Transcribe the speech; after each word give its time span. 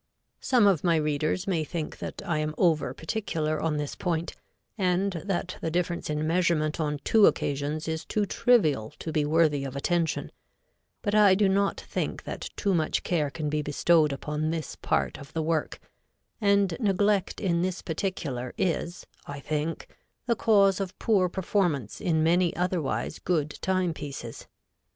Some 0.39 0.65
of 0.65 0.83
my 0.83 0.95
readers 0.95 1.45
may 1.45 1.63
think 1.63 1.99
that 1.99 2.23
I 2.25 2.39
am 2.39 2.55
over 2.57 2.91
particular 2.91 3.61
on 3.61 3.77
this 3.77 3.93
point, 3.95 4.33
and 4.75 5.11
that 5.25 5.57
the 5.61 5.69
difference 5.69 6.09
in 6.09 6.25
measurement 6.25 6.79
on 6.79 6.97
two 7.03 7.27
occasions 7.27 7.87
is 7.87 8.03
too 8.03 8.25
trivial 8.25 8.93
to 8.97 9.11
be 9.11 9.25
worthy 9.25 9.63
of 9.63 9.75
attention, 9.75 10.31
but 11.03 11.13
I 11.13 11.35
do 11.35 11.47
not 11.47 11.79
think 11.79 12.23
that 12.23 12.49
too 12.55 12.73
much 12.73 13.03
care 13.03 13.29
can 13.29 13.47
be 13.47 13.61
bestowed 13.61 14.11
upon 14.11 14.49
this 14.49 14.75
part 14.75 15.19
of 15.19 15.33
the 15.33 15.43
work, 15.43 15.79
and 16.41 16.75
neglect 16.79 17.39
in 17.39 17.61
this 17.61 17.83
particular 17.83 18.55
is, 18.57 19.05
I 19.27 19.39
think, 19.39 19.87
the 20.25 20.35
cause 20.35 20.79
of 20.79 20.97
poor 20.97 21.29
performance 21.29 22.01
in 22.01 22.23
many 22.23 22.55
otherwise 22.55 23.19
good 23.19 23.51
timepieces. 23.61 24.47